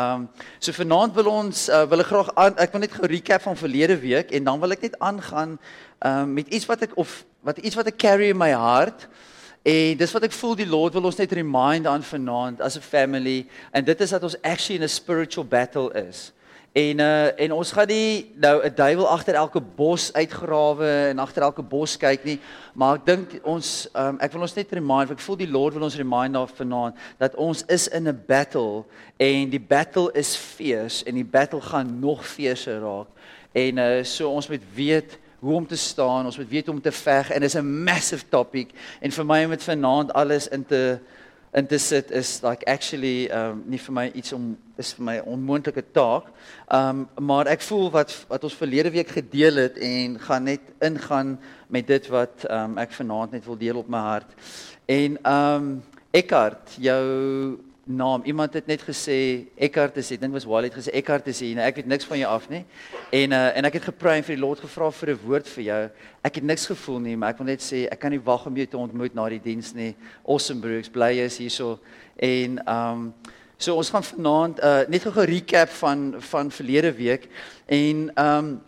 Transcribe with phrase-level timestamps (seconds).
[0.00, 0.28] Ehm um,
[0.58, 3.56] so vanaand wil ons uh, wil ek graag aan, ek wil net gou recap van
[3.58, 7.24] verlede week en dan wil ek net aangaan ehm um, met iets wat ek of
[7.44, 9.08] wat iets wat ek carry in my hart.
[9.62, 12.86] En dis wat ek voel die Lord wil ons net remind aan vanaand as 'n
[12.86, 16.32] family en dit is dat ons actually in 'n spiritual battle is.
[16.72, 21.42] En uh en ons gaan nie nou 'n duiwel agter elke bos uitgrawe en agter
[21.42, 22.40] elke bos kyk nie,
[22.74, 25.82] maar ek dink ons um ek wil ons net remind, ek voel die Lord wil
[25.82, 28.84] ons remind daar vanaand dat ons is in 'n battle
[29.16, 33.08] en die battle is fierce en die battle gaan nog fiercer raak.
[33.52, 36.82] En uh so ons moet weet hoe om te staan, ons moet weet hoe om
[36.82, 38.68] te veg en dit is 'n massive topic
[39.00, 40.98] en vir my om dit vanaand alles in te
[41.52, 45.16] in te sit is like actually um nie vir my iets om is vir my
[45.26, 46.28] onmoontlike taak.
[46.70, 51.38] Um maar ek voel wat wat ons verlede week gedeel het en gaan net ingaan
[51.68, 54.36] met dit wat um ek vanaand net wil deel op my hart.
[54.86, 55.72] En um
[56.10, 57.60] Eckhart, jou
[57.96, 58.22] naam.
[58.24, 61.56] Iemand het net gesê Eckhart is, ek dink was Wally het gesê Eckhart is hier.
[61.58, 62.62] Nou ek weet niks van jou af nie.
[63.12, 65.82] En uh en ek het gepray vir die Lord gevra vir 'n woord vir jou.
[66.22, 68.56] Ek het niks gevoel nie, maar ek wil net sê ek kan nie wag om
[68.56, 69.94] jou te ontmoet na die diens nie.
[70.26, 71.78] Awesome bro, ek bly jy is hierso.
[72.16, 73.14] En um
[73.58, 77.28] so ons gaan vanaand uh net gou 'n recap van van verlede week
[77.68, 78.60] en um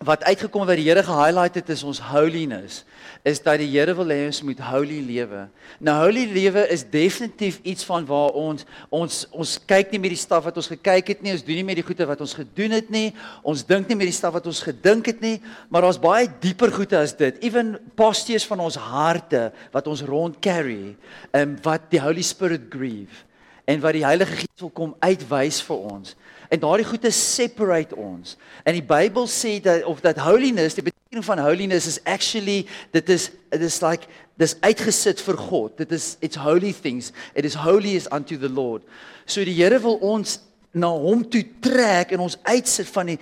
[0.00, 2.84] wat uitgekom wat die Here gehighlight het is ons holiness
[3.28, 5.42] is dat die Here wil hê ons moet holy lewe.
[5.76, 10.22] Nou holy lewe is definitief iets van waar ons ons ons kyk nie met die
[10.22, 12.78] staf wat ons gekyk het nie, ons doen nie met die goeie wat ons gedoen
[12.78, 13.10] het nie,
[13.44, 15.36] ons dink nie met die staf wat ons gedink het nie,
[15.68, 17.36] maar daar's baie dieper goeie as dit.
[17.44, 20.96] Even postures van ons harte wat ons rond carry,
[21.36, 23.28] en wat die Holy Spirit grieve
[23.70, 26.16] en wat die Heilige Gees wil kom uitwys vir ons.
[26.50, 28.34] En daardie goeie separate ons.
[28.66, 33.08] En die Bybel sê dat of dat holiness, die betekenis van holiness is actually dit
[33.08, 35.76] is it is like dis uitgesit vir God.
[35.78, 37.12] Dit is it's holy things.
[37.34, 38.82] It is holy is unto the Lord.
[39.26, 40.40] So die Here wil ons
[40.74, 43.18] na hom toe trek en ons uitsit van die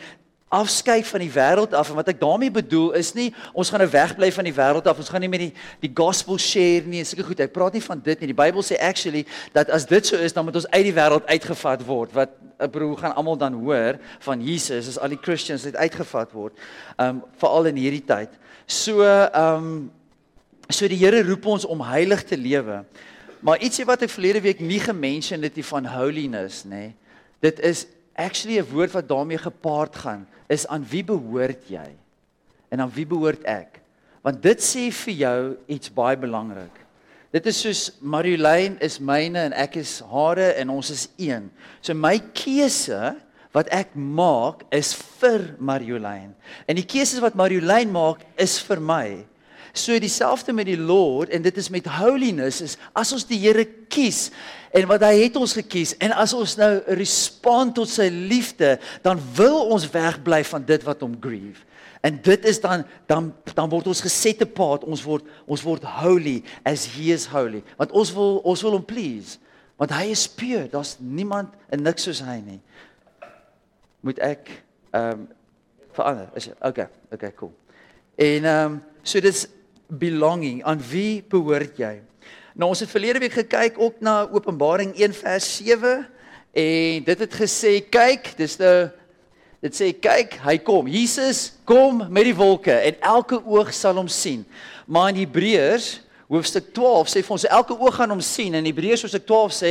[0.49, 1.91] afskeid van die wêreld af.
[1.91, 5.01] En wat ek daarmee bedoel is nie ons gaan nou wegbly van die wêreld af.
[5.01, 5.53] Ons gaan nie met die
[5.85, 7.43] die gospel share nie seker goed.
[7.45, 8.31] Ek praat nie van dit nie.
[8.33, 9.27] Die Bybel sê actually
[9.57, 12.15] dat as dit so is dan moet ons uit die wêreld uitgevat word.
[12.17, 16.33] Wat 'n broer gaan almal dan hoor van Jesus as al die Christians uit uitgevat
[16.33, 16.57] word
[16.99, 18.31] um veral in hierdie tyd?
[18.67, 19.05] So
[19.35, 19.91] um
[20.69, 22.85] so die Here roep ons om heilig te lewe.
[23.41, 26.93] Maar ietsie wat ek verlede week nie gemention het nie van holiness nê
[27.41, 27.87] dit is
[28.19, 31.95] actually 'n woord wat daarmee gepaard gaan is aan wie behoort jy?
[32.69, 33.81] En aan wie behoort ek?
[34.23, 36.75] Want dit sê vir jou iets baie belangrik.
[37.31, 41.51] Dit is soos Mariolyn is myne en ek is hare en ons is een.
[41.81, 43.17] So my keuse
[43.53, 46.35] wat ek maak is vir Mariolyn.
[46.67, 49.07] En die keuses wat Mariolyn maak is vir my.
[49.79, 53.65] So dieselfde met die Lord en dit is met holiness is as ons die Here
[53.93, 54.29] kies
[54.75, 58.75] en wat hy het ons gekies en as ons nou respond tot sy liefde
[59.05, 61.63] dan wil ons wegbly van dit wat hom grieve.
[62.03, 66.41] En dit is dan dan dan word ons gesette paad, ons word ons word holy
[66.67, 67.63] as he is holy.
[67.79, 69.39] Want ons wil ons wil hom please.
[69.79, 70.67] Want hy is pure.
[70.71, 72.61] Daar's niemand en niks soos hy nie.
[74.07, 74.51] Moet ek
[74.91, 75.27] ehm um,
[75.95, 76.31] verander?
[76.39, 76.87] Is okay.
[77.15, 77.55] Okay, cool.
[78.15, 79.47] En ehm um, so dis
[79.89, 80.63] belonging.
[80.65, 81.99] Aan wie behoort jy?
[82.59, 86.07] Nou ons het verlede week gekyk ook na Openbaring 1 vers 7
[86.53, 88.91] en dit het gesê kyk, dis 'n
[89.63, 90.87] dit sê kyk, hy kom.
[90.87, 94.45] Jesus kom met die wolke en elke oog sal hom sien.
[94.87, 99.03] Maar in Hebreërs hoofstuk 12 sê vir ons elke oog gaan hom sien en Hebreërs
[99.03, 99.71] hoofstuk 12 sê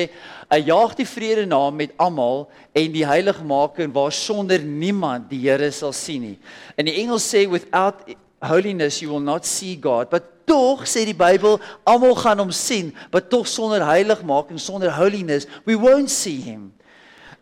[0.50, 5.72] hy jaag die vrede na met almal en die heiligmaking waar sonder niemand die Here
[5.72, 6.38] sal sien nie.
[6.76, 8.04] In die Engels sê without
[8.42, 10.10] holiness you will not see God.
[10.10, 15.48] But tog sê die Bybel, almal gaan hom sien, but tog sonder heiligmaking, sonder holiness,
[15.66, 16.72] we won't see him.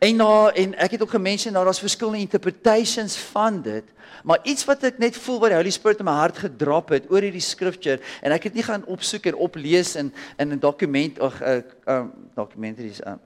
[0.02, 3.86] En nou en ek het ook gemention daar daar's verskillende interpretations van dit,
[4.26, 7.06] maar iets wat ek net voel wat die Holy Spirit in my hart gedrop het
[7.14, 11.20] oor hierdie scripture en ek het nie gaan opsoek en oplees in in 'n dokument
[11.20, 13.20] of 'n uh, uh, documentaries uh,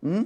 [0.00, 0.24] hm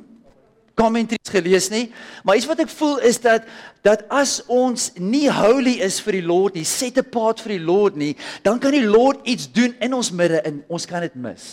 [0.76, 1.86] commentaries gelees nie,
[2.24, 3.46] maar iets wat ek voel is dat
[3.86, 7.96] dat as ons nie holy is vir die Lord nie, set pad vir die Lord
[7.96, 8.12] nie,
[8.44, 11.46] dan kan die Lord iets doen in ons midde en ons kan dit mis.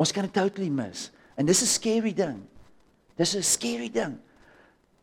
[0.00, 1.10] Ons kan dit totally mis.
[1.36, 2.40] En dis 'n scary ding.
[3.16, 4.16] Dis 'n scary ding.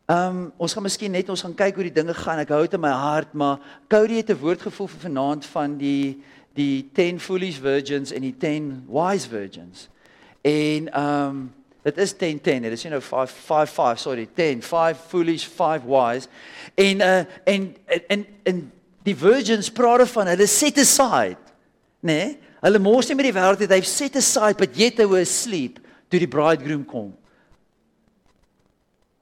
[0.08, 2.40] Ehm um, ons gaan miskien net ons gaan kyk hoe die dinge gaan.
[2.40, 5.78] Ek hou dit in my hart, maar Cody het 'n woord gevoel vir vanaand van
[5.78, 6.24] die
[6.54, 9.90] die 10 foolish virgins en die 10 wise virgins.
[10.42, 11.54] En ehm um,
[11.88, 12.62] Dit is 10 10.
[12.68, 16.28] Dit is you know 5 5 5, sorry, 10 5 foolish 5 wise.
[16.76, 17.76] En uh en
[18.08, 18.72] en en
[19.08, 21.40] die virgins praat van hulle set aside,
[22.00, 22.18] né?
[22.18, 22.38] Nee?
[22.60, 25.78] Hulle mors nie met die wêreld het hy set aside but yet they were asleep
[26.10, 27.14] toe die bridegroom kom.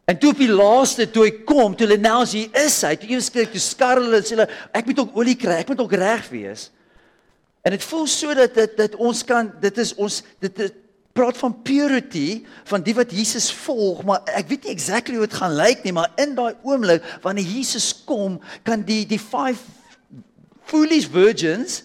[0.10, 2.94] En toe op die laaste toe hy kom, toe hulle nou as hy is, hy
[3.02, 5.84] toe eers kyk, toe skar hulle sê hulle ek moet ook olie kry, ek moet
[5.86, 6.70] ook reg wees.
[7.66, 10.82] En dit voel so dat dit dat ons kan dit is ons dit, dit
[11.16, 15.38] praat van purity van die wat Jesus volg, maar ek weet nie exactly hoe dit
[15.40, 18.36] gaan lyk nie, maar in daai oomblik wanneer Jesus kom,
[18.68, 19.62] kan die die five
[20.68, 21.84] foolish virgins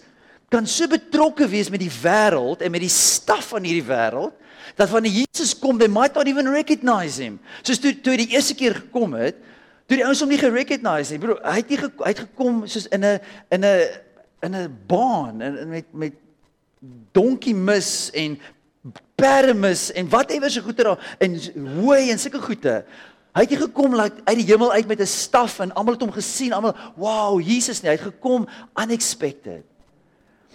[0.51, 4.35] kan so betrokke wees met die wêreld en met die staf van hierdie wêreld
[4.75, 7.39] dat wanneer Jesus kom, they might not even recognize him.
[7.63, 9.39] Soos toe toe die eerste keer gekom het,
[9.87, 11.21] toe die ouens hom nie gerecognize nie.
[11.23, 13.19] Bro, hy het nie ge, hy het gekom soos in 'n
[13.51, 13.87] in 'n
[14.43, 16.19] in 'n baan en met met
[17.13, 18.39] donkie mis en
[19.21, 21.37] permis en whatever se goeie daar en
[21.79, 22.81] hooi en sulke goeie.
[23.31, 26.11] Hy het gekom like, uit die hemel uit met 'n staf en almal het hom
[26.11, 29.63] gesien, almal, wow, Jesus nie, hy het gekom unexpected.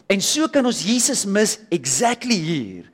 [0.06, 2.84] En so kan ons Jesus mis exactly hier.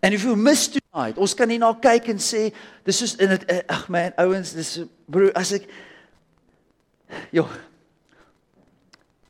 [0.00, 2.48] And if you miss tonight, ons kan nie na kyk en sê
[2.84, 5.68] dis soos in dit eh, ag man, ouens, dis bro, as ek
[7.32, 7.46] Jo.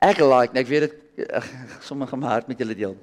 [0.03, 1.31] Ek like, ek weet dit
[1.87, 2.97] sommige my hart met julle deel.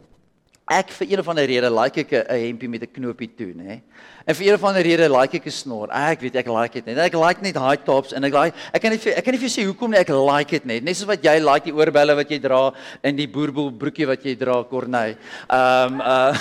[0.66, 3.82] Ek vir een of ander rede like ek 'n hempie met 'n knoopie toe, nê.
[4.26, 5.90] En vir een of ander rede like ek 'n snor.
[5.92, 6.98] Ek weet ek like dit net.
[6.98, 9.40] Ek like net high tops en ek like ek kan nie vir ek kan nie
[9.40, 10.84] vir sê hoekom nie ek like dit net.
[10.84, 12.74] Net soos wat jy like die oorbelle wat jy dra
[13.04, 15.16] en die boerboel broekie wat jy dra, Corney.
[15.50, 16.34] Ehm um, uh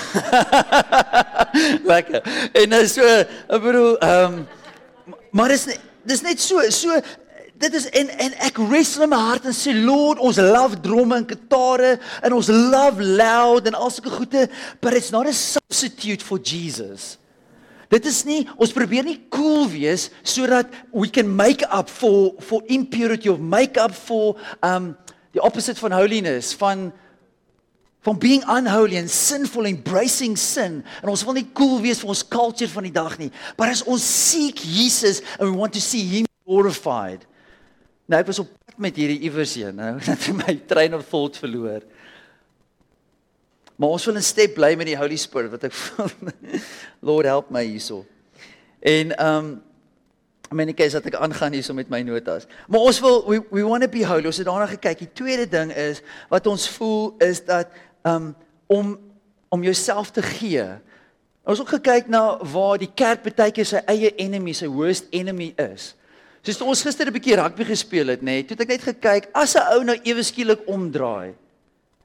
[1.93, 2.23] lekker.
[2.55, 4.47] En nou so, ek bedoel, ehm um,
[5.33, 5.69] maar dis
[6.07, 6.97] dis net so so
[7.59, 11.27] dit is en en ek wrestle my hart en sê Lord ons love drome en
[11.27, 14.49] kitare en ons love loud en al sulke goede
[14.83, 17.15] but it's not a substitute for Jesus.
[17.93, 22.65] Dit is nie ons probeer nie cool wees sodat we can make up for for
[22.67, 24.97] impurity of make up for um
[25.35, 26.91] the opposite van holiness van
[28.05, 32.27] van being unholy and sinful embracing sin en ons wil nie cool wees vir ons
[32.35, 36.03] culture van die dag nie maar as ons seek Jesus and we want to see
[36.03, 37.25] him glorified
[38.05, 41.39] Nou ek was op pad met hierdie iewers heen, nou het my trein op volt
[41.41, 41.85] verloor.
[43.77, 45.75] Maar ons wil 'n step bly met die Holy Spirit wat ek
[47.09, 48.05] Lord help my hierso.
[48.81, 49.63] En um
[50.53, 52.47] I mean ek sê dat ek aangaan hierso met my notas.
[52.69, 54.27] Maar ons wil we, we want to be holy.
[54.27, 54.99] Ons het daarna gekyk.
[54.99, 57.73] Die tweede ding is wat ons voel is dat
[58.05, 58.37] um
[58.67, 58.99] om
[59.49, 60.63] om jouself te gee.
[61.45, 65.11] Ons het ook gekyk na waar die kerk baie keer sy eie enemy, sy worst
[65.11, 65.95] enemy is.
[66.45, 69.29] Soos ons gister 'n bietjie rugby gespeel het, nê, nee, toe het ek net gekyk
[69.33, 71.35] as 'n ou nou ewe skielik omdraai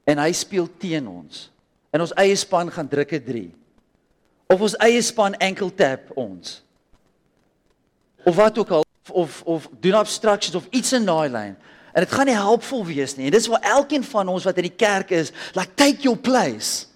[0.07, 1.51] en hy speel teen ons.
[1.91, 3.51] En ons eie span gaan druk 'n 3.
[4.47, 6.63] Of ons eie span enkel tap ons.
[8.25, 11.57] Of wat ook al of of doen obstructions of iets in daai lyn.
[11.93, 13.25] En dit gaan nie helpvol wees nie.
[13.25, 16.87] En dis waar elkeen van ons wat in die kerk is, like take your place.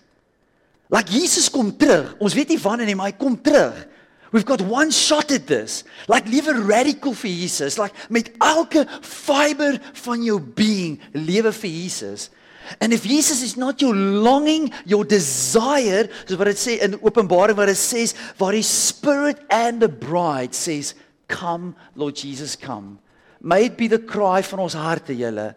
[0.89, 2.15] Like Jesus kom terug.
[2.19, 3.87] Ons weet nie wanneer nie, maar hy kom terug.
[4.33, 5.83] We've got one shot at this.
[6.07, 7.77] Like lewe radical vir Jesus.
[7.77, 12.31] Like met elke fiber van jou being lewe vir Jesus.
[12.81, 17.57] And if Jesus is not your longing, your desire, so wat dit sê in Openbaring
[17.59, 18.07] wat dit sê,
[18.39, 20.95] waar die spirit and the bride says,
[21.27, 22.99] "Come, Lord Jesus, come."
[23.39, 25.53] May it be the cry van ons harte, julle.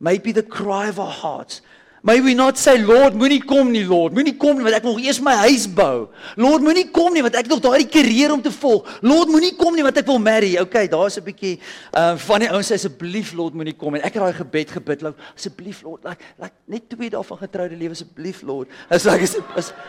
[0.00, 1.60] May it be the cry of our hearts.
[2.06, 4.14] May we not say Lord, moenie kom nie Lord.
[4.14, 6.06] Moenie kom nie want ek wil eers my huis bou.
[6.38, 8.86] Lord, moenie kom nie want ek het nog daai karier om te volg.
[9.02, 10.52] Lord, moenie kom nie want ek wil marry.
[10.62, 11.58] Okay, daar's 'n bietjie
[11.90, 15.02] uh van die ouens sê asseblief Lord, moenie kom en ek het daai gebed gebid,
[15.02, 18.70] Lord, asseblief Lord, like, like net twee dae van getroude lewe asseblief Lord.
[18.88, 19.42] As ek sê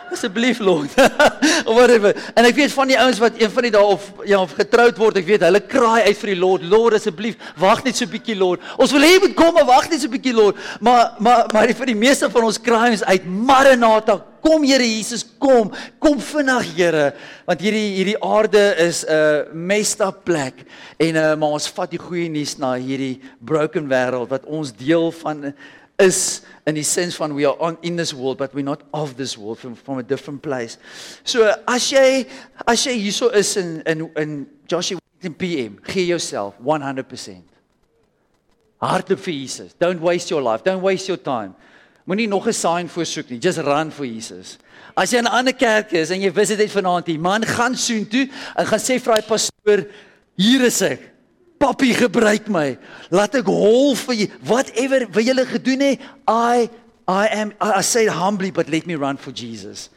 [0.09, 0.89] asseblief Lord.
[1.77, 2.17] Whatever.
[2.33, 4.97] En ek weet van die ouens wat een van die dae of ja, of getroud
[4.97, 8.09] word, ek weet hulle kraai uit vir die Lord, Lord asseblief, wag net so 'n
[8.09, 8.59] bietjie Lord.
[8.81, 10.57] Ons wil hê jy moet kom, maar wag net so 'n bietjie Lord.
[10.81, 15.73] Maar maar maar vir die meeste van ons crimes uit Maranatha kom Here Jesus kom
[15.99, 17.09] kom vinnig Here
[17.47, 20.63] want hierdie hierdie aarde is 'n uh, messed up plek
[21.03, 25.11] en uh, maar ons vat die goeie nuus na hierdie broken wêreld wat ons deel
[25.19, 25.51] van
[25.99, 29.17] is in die sens van we are on in this world but we're not of
[29.17, 30.77] this world from from a different place.
[31.23, 32.25] So as jy
[32.67, 37.43] as jy hierso is in in in Joshua PM, gee jouself 100%.
[38.79, 39.73] Hardloop vir Jesus.
[39.73, 40.63] Don't waste your life.
[40.63, 41.55] Don't waste your time.
[42.07, 43.39] Moenie nog 'n sign voorsoek nie.
[43.39, 44.57] Just run for Jesus.
[44.95, 47.75] As jy in 'n ander kerk is en jy wys dit vanaand hier, man, gaan
[47.75, 49.85] soontoe en gaan sê vir daai pastoor,
[50.37, 51.01] hier is ek.
[51.59, 52.77] Papi gebruik my.
[53.11, 54.31] Laat ek hol vir jy.
[54.41, 56.69] Whatever wil julle gedoen hê, I
[57.09, 59.89] I am I say humbly but let me run for Jesus.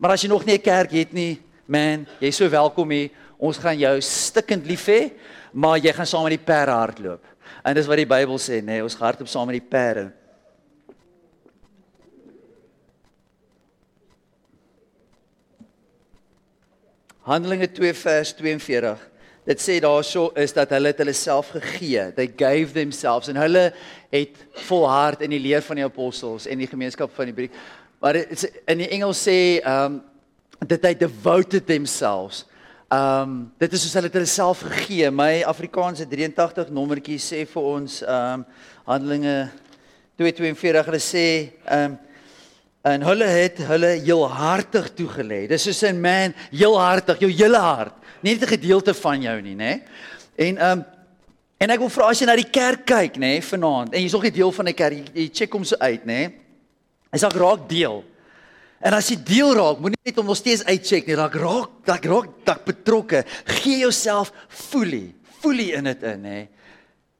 [0.00, 3.10] Maar as jy nog nie 'n kerk het nie, man, jy's so welkom hier.
[3.38, 5.12] Ons gaan jou stikkend lief hê,
[5.52, 7.24] maar jy gaan saam met die perde hardloop.
[7.64, 10.12] En dis wat die Bybel sê, nê, nee, ons hardloop saam met die perde.
[17.22, 19.08] Handelinge 2 vers 42
[19.46, 22.12] dit sê daarso is dat hulle het hulle self gegee.
[22.14, 23.72] They gave themselves en hulle
[24.12, 24.38] het
[24.68, 27.56] volhard in die leer van die apostels en die gemeenskap van die brief.
[28.02, 29.98] Maar dit in die Engels sê um,
[30.62, 32.44] dit hy devoted themselves.
[32.92, 35.10] Um, dit is soos hulle het hulle self gegee.
[35.10, 38.46] My Afrikaanse 83 nommertjie sê vir ons um,
[38.86, 39.36] Handelinge
[40.20, 41.26] 2:42 hulle sê
[41.66, 41.98] um,
[42.82, 45.46] en hulle het hulle heel hartig toegelê.
[45.48, 49.40] Dis soos 'n man heel hartig, jou hele hart nie net 'n gedeelte van jou
[49.40, 49.82] nie, nê?
[50.36, 50.84] En ehm um,
[51.58, 54.24] en ek wil vra as jy na die kerk kyk, nê, vanaand en jy's nog
[54.24, 56.32] 'n deel van 'n kerk, jy, jy check hom so uit, nê?
[57.12, 58.04] Is ek raak deel.
[58.80, 62.04] En as jy deel raak, moenie net om nog steeds uitcheck nie, raak raak, raak
[62.04, 63.24] raak dak betrokke.
[63.44, 66.48] Gee jouself fully, fully in dit in, nê?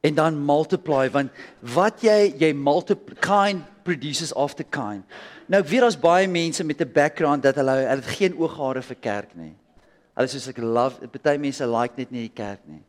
[0.02, 5.04] En dan multiply want wat jy jy multiply kind produces after kind.
[5.52, 8.82] Nou ek weet daar's baie mense met 'n background dat hulle hulle het geen ooghare
[8.82, 9.54] vir kerk nie.
[10.16, 12.82] Hulle sê ek love, baie mense like net nie die kerk nie.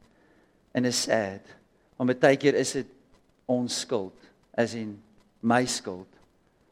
[0.72, 1.41] En is sad.
[1.98, 2.88] Want baie keer is dit
[3.46, 4.15] ons skuld,
[4.53, 5.01] as in
[5.41, 6.08] my skuld,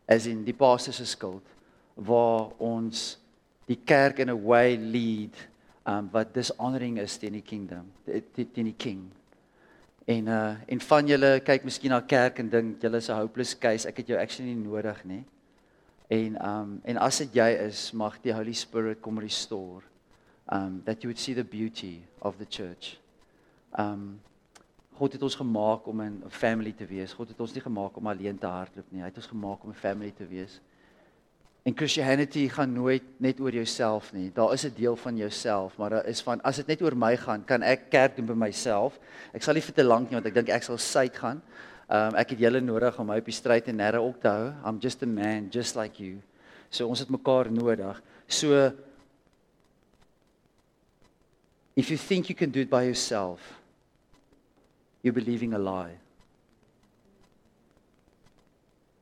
[0.08, 1.44] as in die pastor se skuld
[1.96, 3.18] waar ons
[3.68, 5.36] die kerk in 'n way lead
[5.86, 9.12] um wat dishonoring is teen die kingdom, teen die king.
[10.08, 13.58] En uh en van julle kyk miskien na kerk en dink julle is 'n hopeless
[13.60, 15.26] case, ek het jou actually nie nodig nie.
[16.12, 19.86] En um en as dit jy is, mag die Holy Spirit kom restore
[20.52, 22.98] um that you would see the beauty of the church.
[23.80, 24.20] Um
[25.00, 27.14] God het ons gemaak om 'n family te wees.
[27.14, 29.02] God het ons nie gemaak om alleen te hardloop nie.
[29.02, 30.60] Hy het ons gemaak om 'n family te wees.
[31.64, 34.32] En Christianity gaan nooit net oor jouself nie.
[34.34, 37.18] Daar is 'n deel van jouself, maar daar is van as dit net oor my
[37.18, 39.00] gaan, kan ek kerk doen by myself.
[39.34, 41.42] Ek sal nie vir te lank nie want ek dink ek sal suid gaan.
[41.92, 44.54] Um ek het julle nodig om my op die stryd en nerre op te hou.
[44.64, 46.22] I'm just a man just like you.
[46.72, 48.00] So ons het mekaar nodig.
[48.32, 48.72] So
[51.76, 53.40] If you think you can do it by yourself,
[55.02, 55.98] you're believing a lie.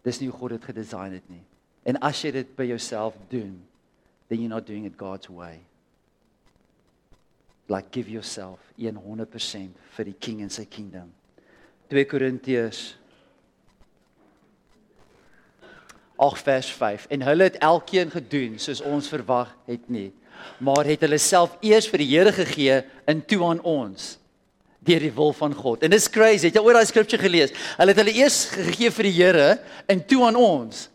[0.04, 1.42] Dis nie hoe God dit gedesign het nie.
[1.84, 3.58] En as jy dit by jouself doen,
[4.30, 5.60] then you're not doing it God's way.
[7.68, 11.10] Like give yourself 100% vir die king en sy kingdom.
[11.90, 12.84] 2 Korintiërs
[16.20, 20.10] 8 vers 5 en hulle het elkeen gedoen soos ons verwag het nie
[20.58, 24.16] maar het hulle self eers vir die Here gegee en toe aan ons
[24.86, 25.84] deur die wil van God.
[25.84, 26.48] En dis crazy.
[26.48, 27.52] Het jy ooit daai skrifgie gelees?
[27.78, 29.50] Hulle het hulle eers gegee vir die Here
[29.92, 30.88] en toe aan ons.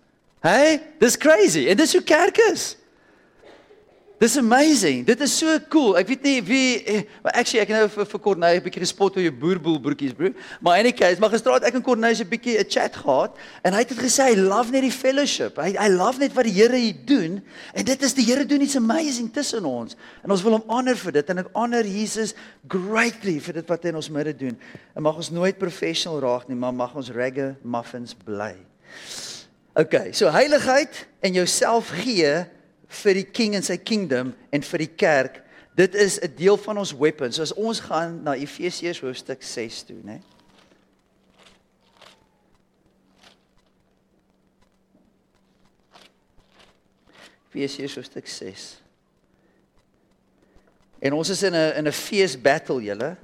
[0.45, 1.67] Hey, dis crazy.
[1.69, 2.75] En dis hoe kerk is.
[4.23, 5.03] Dis amazing.
[5.07, 5.97] Dit is so cool.
[5.99, 7.01] Ek weet nie wie eh,
[7.33, 10.31] actually ek nou vir, vir Corneille 'n bietjie gespot oor jou boerboel broekies, bro.
[10.63, 13.35] Maar in any case, maar gister het ek en Corneille 'n bietjie 'n chat gehad
[13.65, 15.59] en hy het dit gesê hy love net die fellowship.
[15.59, 17.43] Hy hy love net wat die Here hier doen
[17.75, 19.97] en dit is die Here doen iets amazing tussen ons.
[20.23, 22.35] En ons wil hom honor vir dit en ek honor Jesus
[22.69, 24.57] greatly vir dit wat hy in ons midde doen.
[24.95, 28.55] En mag ons nooit professional raak nie, maar mag ons reggae muffins bly.
[29.75, 32.47] Okay, so heiligheid en jouself gee
[32.89, 35.43] vir die king en sy kingdom en vir die kerk.
[35.75, 37.41] Dit is 'n deel van ons weapons.
[37.41, 40.21] As ons gaan na Efesiërs hoofstuk 6 toe, né?
[47.55, 48.83] Efesiërs hoofstuk 6.
[50.99, 53.17] En ons is in 'n in 'n fees battle, julle.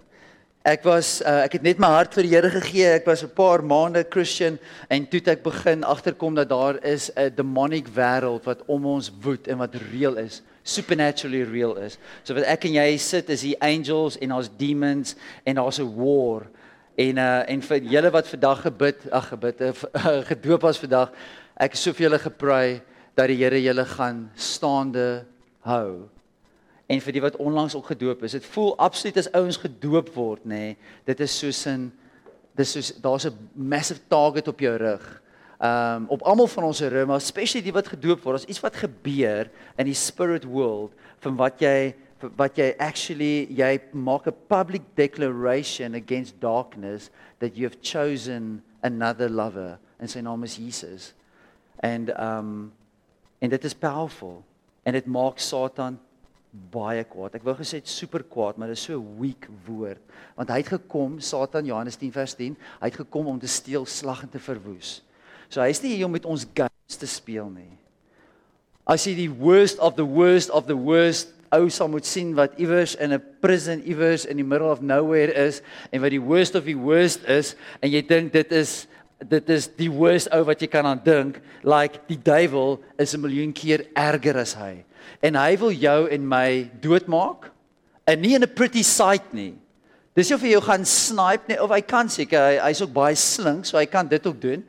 [0.60, 2.88] Ek was uh, ek het net my hart vir die Here gegee.
[2.98, 4.58] Ek was 'n paar maande Christian
[4.90, 9.48] en toe ek begin agterkom dat daar is 'n demonic wêreld wat om ons woed
[9.48, 11.96] en wat real is, supernaturally real is.
[12.24, 15.96] So wat ek en jy sit is die angels en ons demons en daar's 'n
[15.96, 16.44] war.
[16.94, 19.72] En uh en vir julle wat vandag gebid, ag gebid, uh,
[20.32, 21.08] gedoop was vandag,
[21.56, 22.82] ek het so vir julle gepray
[23.16, 25.24] dat die Here julle gaan staande
[25.64, 26.10] hou
[26.90, 28.34] en vir die wat onlangs ook gedoop is.
[28.34, 30.58] Dit voel absoluut as ouens gedoop word, nê.
[30.58, 31.92] Nee, dit is soos 'n
[32.56, 35.22] dis soos daar's 'n massive target op jou rug.
[35.60, 38.36] Um op almal van ons rug, maar especially die wat gedoop word.
[38.36, 41.94] Daar's iets wat gebeur in die spirit world van wat jy
[42.36, 49.28] wat jy actually jy maak 'n public declaration against darkness that you have chosen another
[49.28, 51.14] lover en sy naam is Jesus.
[51.82, 52.72] And um
[53.38, 54.44] en dit is powerful
[54.82, 55.98] en dit maak Satan
[56.50, 57.36] baie kwaad.
[57.38, 60.02] Ek wou gesê super kwaad, maar dit is so weak woord.
[60.38, 63.86] Want hy het gekom, Satan Johannes 10 vers 10, hy het gekom om te steel,
[63.86, 64.98] slag en te verwoes.
[65.50, 67.70] So hy's nie hier om met ons games te speel nie.
[68.90, 72.54] As jy die worst of the worst of the worst ou sal moet sien wat
[72.62, 76.54] iewers in 'n prison iewers in die middle of nowhere is en wat die worst
[76.54, 78.86] of the worst is en jy dink dit is
[79.28, 83.20] dit is die worst ou wat jy kan aan dink like die duiwel is 'n
[83.20, 84.84] miljoen keer erger as hy
[85.22, 87.50] en hy wil jou en my doodmaak
[88.10, 89.54] En nie in 'n pretty sight nie.
[90.14, 93.14] Dis of hy jou gaan snipe nie of hy kan seker hy hy's ook baie
[93.14, 94.64] slink, so hy kan dit ook doen.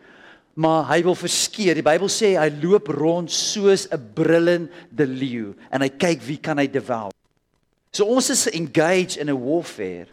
[0.54, 1.74] Maar hy wil verskeer.
[1.74, 6.58] Die Bybel sê hy loop rond soos 'n brullende leeu en hy kyk wie kan
[6.58, 7.12] hy devour.
[7.92, 10.08] So ons is engaged in a warfare.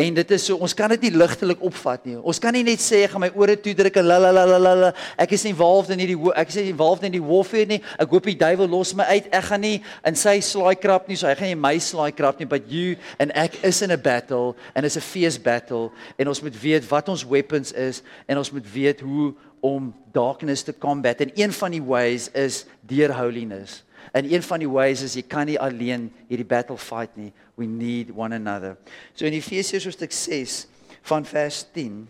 [0.00, 2.14] En dit is so ons kan dit nie ligtelik opvat nie.
[2.16, 4.72] Ons kan nie net sê ek gaan my ore toedruk en la la la la
[4.74, 4.90] la.
[5.20, 7.80] Ek is nie involved in hierdie ek is nie involved in die warfare nie.
[8.00, 9.28] Ek hoop die duiwel los my uit.
[9.28, 11.18] Ek gaan nie in sy slaai krap nie.
[11.20, 14.00] So hy gaan nie my slaai krap nie, but you and ek is in a
[14.00, 18.40] battle and it's a fierce battle en ons moet weet wat ons weapons is en
[18.40, 21.20] ons moet weet hoe om darkness te combat.
[21.20, 23.82] En een van die ways is deur holiness.
[24.12, 27.32] En een van die ways is jy kan nie alleen hierdie battle fight nie.
[27.56, 28.76] We need one another.
[29.14, 30.66] So in Efesiërs hoofstuk 6
[31.08, 32.02] van vers 10.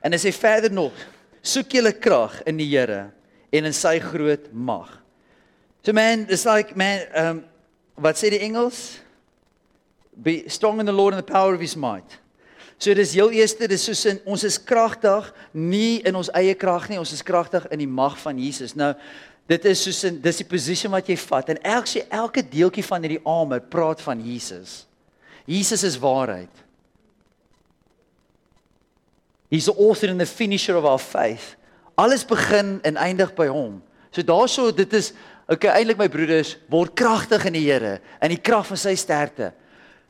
[0.00, 0.96] En as hy verder nog,
[1.40, 3.10] soek julle krag in die Here
[3.50, 4.90] en in sy groot mag.
[5.86, 7.44] So man, it's like man, um
[8.00, 8.98] wat sê die Engels?
[10.16, 12.18] Be strong in the Lord and the power of his might.
[12.80, 16.88] So dis heel eerste, dis soos in ons is kragtig nie in ons eie krag
[16.88, 18.72] nie, ons is kragtig in die mag van Jesus.
[18.72, 18.94] Nou
[19.50, 23.02] dit is soos 'n dis die posisie wat jy vat en elke elke deeltjie van
[23.02, 24.86] hierdie armor praat van Jesus.
[25.46, 26.52] Jesus is waarheid.
[29.50, 31.56] He's the author and the finisher of our faith.
[31.96, 33.82] Alles begin en eindig by hom.
[34.14, 35.12] So daaroor dit is
[35.50, 39.52] okay eintlik my broeders word kragtig in die Here in die krag van sy sterkte.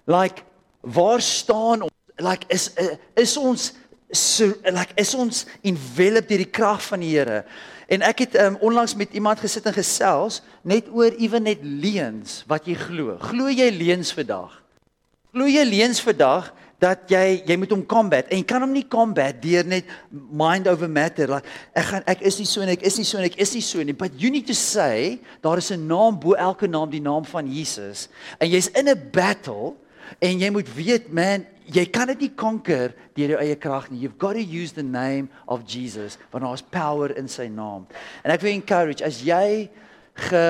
[0.07, 0.45] Like
[0.83, 2.71] waar staan ons like is
[3.17, 3.73] is ons
[4.13, 7.45] so like is ons enveloped deur die krag van die Here.
[7.91, 12.45] En ek het um, onlangs met iemand gesit en gesels net oor ewen net leuns
[12.47, 13.17] wat jy glo.
[13.19, 14.55] Glo jy leuns vandag?
[15.35, 18.87] Glo jy leuns vandag dat jy jy moet hom combat en jy kan hom nie
[18.89, 22.87] combat deur net mind over matter like ek gaan ek is nie so en ek
[22.89, 25.61] is nie so en ek is nie so nie but you need to say daar
[25.61, 28.09] is 'n naam bo elke naam die naam van Jesus
[28.41, 29.77] en jy's in 'n battle
[30.19, 34.01] en jy moet weet man jy kan dit nie conquer deur jou eie krag nie.
[34.03, 37.87] You've got to use the name of Jesus want daar's power in sy naam.
[38.25, 39.69] En ek wil encourage as jy
[40.29, 40.45] ge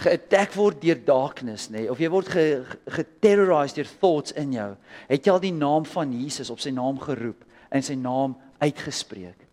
[0.00, 2.44] geattack word deur darkness nê of jy word ge,
[2.90, 4.70] geterrorized deur thoughts in jou,
[5.08, 9.46] het jy al die naam van Jesus op sy naam geroep en sy naam uitgespreek.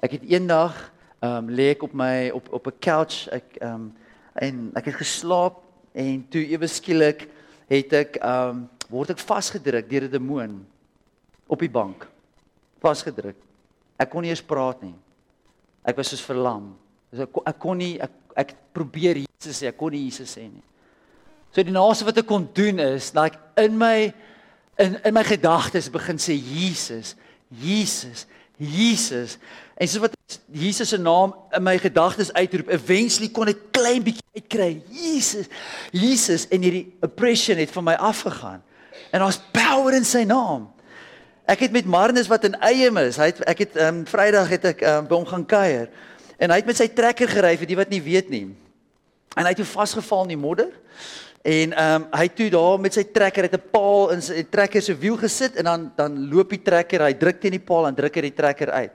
[0.00, 0.76] Ek het eendag
[1.20, 3.92] ehm um, lê ek op my op op 'n couch ek ehm um,
[4.40, 5.58] en ek het geslaap
[5.92, 7.28] en toe ewe skielik
[7.68, 10.66] het ek ehm um, word ek vasgedruk deur 'n demoon
[11.46, 12.06] op die bank.
[12.82, 13.36] Vasgedruk.
[13.98, 14.94] Ek kon nie eens praat nie.
[15.84, 16.76] Ek was soos verlam.
[17.12, 20.46] So ek, ek kon nie ek, ek probeer Jesus sê, ek kon nie Jesus sê
[20.46, 20.62] nie.
[21.50, 24.12] So die naaste wat ek kon doen is like in my
[24.78, 27.16] in in my gedagtes begin sê Jesus,
[27.50, 28.26] Jesus,
[28.56, 29.38] Jesus.
[29.76, 30.14] En so wat
[30.52, 34.82] Jesus se naam in my gedagtes uitroep, eventually kon ek klein bietjie uitkry.
[34.92, 35.48] Jesus.
[35.92, 38.62] Jesus en hierdie oppression het van my afgegaan
[39.10, 40.68] en daar's power in sy naam.
[41.50, 43.18] Ek het met Marnus wat in eie is.
[43.18, 45.88] Hy het ek het ehm um, Vrydag het ek ehm um, by hom gaan kuier
[46.38, 48.46] en hy het met sy trekker gery vir die wat nie weet nie.
[49.36, 50.70] En hy het toe vasgeval in die modder.
[51.42, 54.82] En ehm um, hy toe daar met sy trekker het 'n paal in sy trekker
[54.82, 57.94] se wiel gesit en dan dan loop die trekker, hy druk teen die paal en
[57.94, 58.92] druk hy die trekker uit.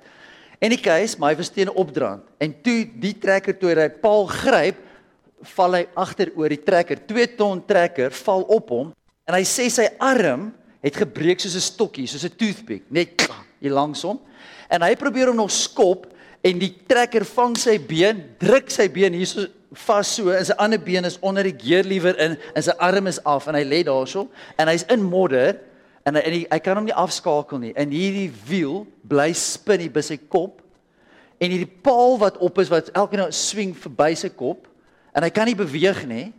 [0.60, 0.82] En die
[1.20, 2.24] maar hy was teen 'n opdraand.
[2.40, 4.78] En toe die trekker toe hy paal gryp,
[5.42, 7.06] val hy agter oor die trekker.
[7.06, 8.94] 2 ton trekker val op hom
[9.26, 10.52] En hy sê sy arm
[10.86, 13.26] het gebreek soos 'n stokkie, soos 'n toothpick, net
[13.60, 14.20] hier langs hom.
[14.70, 16.08] En hy probeer hom nog skop
[16.44, 20.54] en die trekker vang sy been, druk sy been hier so vas so en sy
[20.62, 23.84] ander been is onder die gearlever in en sy arm is af en hy lê
[23.84, 25.58] daarso en hy's in modder
[26.06, 27.74] en hy en hy, hy kan hom nie afskakel nie.
[27.76, 30.62] En hierdie wiel bly spin hier by sy kop
[31.42, 34.70] en hierdie paal wat op is wat elke nou swing verby sy kop
[35.16, 36.30] en hy kan nie beweeg nie.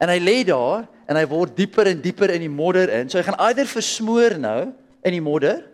[0.00, 3.10] En hy lê daar en hy word dieper en dieper in die modder in.
[3.10, 4.70] So hy gaan eider versmoor nou
[5.02, 5.64] in die modder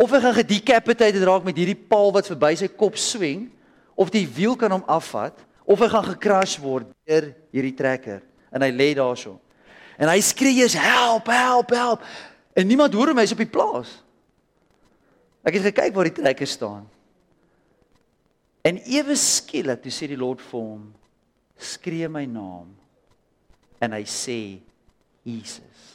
[0.00, 3.48] of hy gaan gedecapitated raak met hierdie paal wat verby sy kop swing
[4.00, 8.22] of die wiel kan hom afvat of hy gaan gekrash word deur hierdie trekker
[8.54, 9.36] en hy lê daarso.
[10.00, 12.06] En hy skree eers help, help, help.
[12.56, 13.90] En niemand hoor hom hy's op die plaas.
[15.44, 16.86] Ek het gekyk waar die trekker staan.
[18.64, 20.82] En ewe skielik, toe sê die Lord vir hom,
[21.60, 22.79] skree my naam
[23.80, 24.40] en hy sê
[25.26, 25.86] Jesus.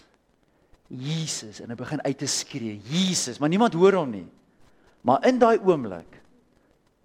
[0.89, 4.27] Jesus en hy begin uit te skree, Jesus, maar niemand hoor hom nie.
[5.05, 6.21] Maar in daai oomblik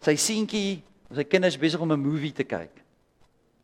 [0.01, 0.81] sy seentjie,
[1.13, 2.71] sy kinders besig om 'n movie te kyk.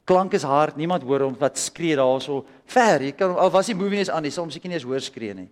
[0.04, 3.02] Klank is hard, niemand hoor hom wat skree daarso ver.
[3.02, 5.00] Jy kan al was die movie net aan, jy sal hom seker nie eens hoor
[5.00, 5.48] skree nie.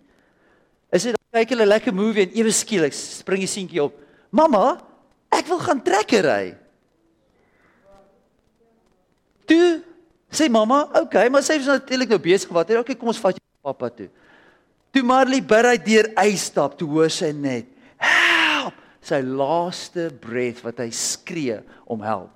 [0.91, 3.97] Is dit kyk hulle lekker movie en ewe skielik spring die seentjie op.
[4.31, 4.79] Mamma,
[5.29, 6.55] ek wil gaan trekker ry.
[9.45, 9.83] Toe
[10.31, 12.71] Sê mamma, okay, maar sy is natuurlik nou besig wat.
[12.81, 14.09] Okay, kom ons vat jou pappa toe.
[14.95, 20.89] Toe Marley berei deur uitstap, toe hoor sy net, "Help!" Sy laaste breath wat hy
[20.89, 22.31] skree om help.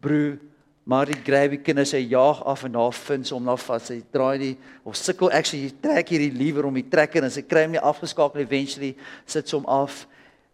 [0.00, 0.38] Broer,
[0.84, 3.86] Marley grab die kinders, hy jaag af en daar vind sy hom na vas.
[3.86, 7.62] Sy draai die of sukkel actually trek hierdie lewer om die trekker en sy kry
[7.66, 10.06] hom nie afgeskakel eventually sit sy hom af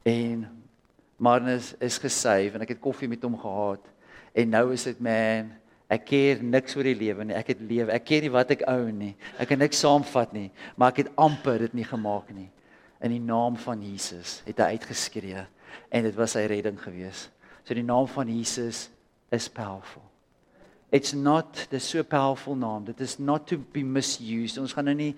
[0.05, 0.47] en
[1.17, 3.81] Marnus is gesave en ek het koffie met hom gehad
[4.37, 5.49] en nou is dit man
[5.89, 7.37] Ek keer niks oor die lewe nie.
[7.39, 7.93] Ek het lewe.
[7.95, 9.13] Ek ken nie wat ek ou nie.
[9.39, 12.49] Ek kan niks saamvat nie, maar ek het amper dit nie gemaak nie.
[13.05, 15.47] In die naam van Jesus het hy uitgeskree
[15.93, 17.29] en dit was sy redding gewees.
[17.67, 18.89] So die naam van Jesus
[19.31, 20.03] is powerful.
[20.91, 22.87] It's not the so powerful naam.
[22.87, 24.59] Dit is not to be misused.
[24.59, 25.13] Ons gaan nou nie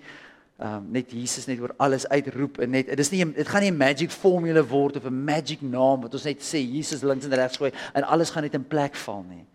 [0.59, 3.71] um, net Jesus net oor alles uitroep en net dit is nie dit gaan nie
[3.71, 7.33] 'n magic formule word of 'n magic naam wat ons net sê Jesus links en
[7.33, 9.45] regs gooi en alles gaan net in plek val nie.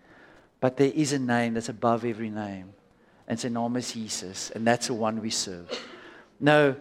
[0.64, 2.72] But there is a name that's above every name.
[3.28, 5.68] And sy naam is Jesus and that's the one we serve.
[6.40, 6.72] Nou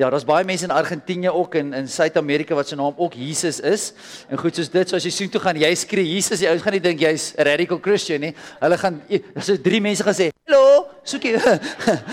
[0.00, 3.60] ja, daar's baie mense in Argentinië ook en in Suid-Amerika wat se naam ook Jesus
[3.60, 3.92] is.
[4.32, 6.76] En goed soos dit, so as jy sien toe gaan jy skree Jesus, jy gaan
[6.78, 8.32] nie dink jy's 'n radical Christian nie.
[8.62, 9.02] Hulle gaan
[9.36, 11.36] so drie mense gaan sê, "Hallo, soek jy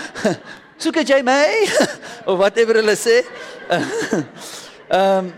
[0.84, 1.48] soek jy my?"
[2.28, 3.24] of whatever hulle sê.
[4.92, 5.32] Ehm um,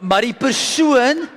[0.00, 1.28] maar die persoon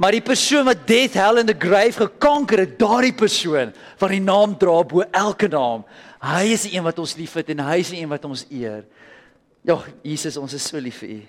[0.00, 4.22] Maar die persoon wat death hell in the grave gekanker het, daardie persoon wat die
[4.24, 5.84] naam dra bo elke naam.
[6.24, 8.86] Hy is die een wat ons liefhet en hy is die een wat ons eer.
[9.68, 11.20] Ja, Jesus, ons is so lief vir U.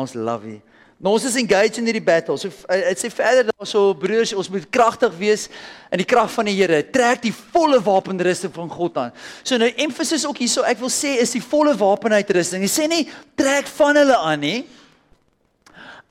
[0.00, 0.56] Ons love U.
[1.02, 2.38] Nou ons is engaged in hierdie battle.
[2.40, 5.48] So dit sê verder daarso broers, ons moet kragtig wees
[5.92, 6.80] in die krag van die Here.
[6.94, 9.16] Trek die volle wapenrusting van God aan.
[9.42, 12.64] So nou emphasis ook hierso, ek wil sê is die volle wapenuitrusting.
[12.64, 13.04] Hy sê nie
[13.36, 14.60] trek van hulle aan nie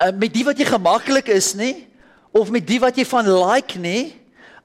[0.01, 1.87] uh, met die wat jy gemaklik is nie
[2.31, 4.15] of met die wat jy van like nie.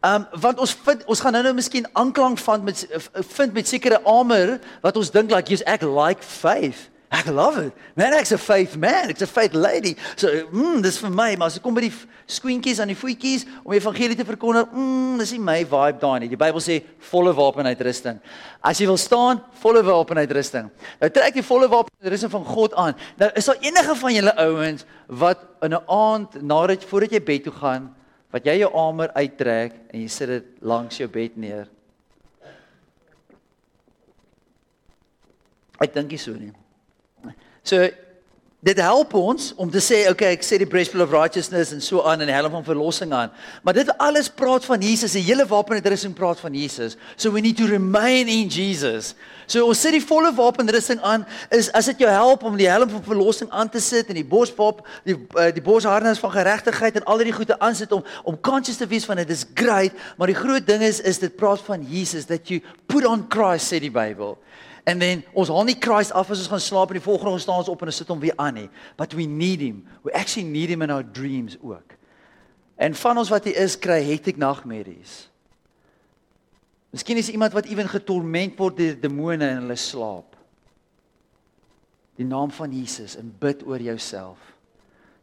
[0.07, 2.85] Um want ons vind ons gaan nou-nou miskien aanklank vind met
[3.37, 6.89] vind met sekere armor wat ons dink like jy's ek like faith.
[7.19, 7.73] Ek love it.
[7.95, 9.95] Man, ek's a faith man, ek's a faith lady.
[10.19, 11.93] So, mm, dis vir my, maar as ek kom by die
[12.27, 16.17] squeentjies aan die voetjies om die evangelie te verkondig, mm, dis nie my vibe daai
[16.25, 16.31] nie.
[16.33, 16.81] Die Bybel sê
[17.13, 18.19] volle wapenuitrusting.
[18.59, 20.73] As jy wil staan, volle wapenuitrusting.
[21.05, 22.99] Nou trek die volle wapenuitrusting van God aan.
[23.23, 27.43] Nou is daar enige van julle ouens wat in 'n aand nadat voordat jy bed
[27.45, 27.95] toe gaan,
[28.33, 31.69] wat jy jou armor uittrek en jy sit dit langs jou bed neer.
[35.79, 36.53] Ek dink nie so nie.
[37.67, 37.89] So
[38.67, 42.03] dit help ons om te sê okay, ek sê die breastplate of righteousness en so
[42.07, 43.31] aan en die helm van verlossing aan.
[43.63, 46.97] Maar dit alles praat van Jesus, die hele wapenrusting praat van Jesus.
[47.15, 49.13] So we need to remain in Jesus.
[49.47, 52.91] So ons sit die volle wapenrusting aan is as dit jou help om die helm
[52.91, 57.07] van verlossing aan te sit en die borswap, die uh, die borsharnas van geregtigheid en
[57.07, 60.39] al die goede aansit om om conscious te wees van dit is great, maar die
[60.39, 63.95] groot ding is is dit praat van Jesus that you put on Christ sê die
[63.95, 64.35] Bybel.
[64.87, 67.43] And then ons haal nie Christ af as ons gaan slaap en die volgende ons
[67.43, 68.69] staan ons op en ons sit hom weer aan nie.
[68.99, 69.83] But we need him.
[70.07, 71.97] We actually need him in our dreams ook.
[72.79, 75.25] En van ons wat hier is kry hectic nagmerries.
[76.95, 80.37] Miskien is iemand wat ewen getorment word deur demone in hulle slaap.
[82.17, 84.39] Die naam van Jesus en bid oor jouself.